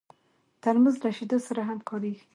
[0.63, 2.23] ترموز له شیدو سره هم کارېږي.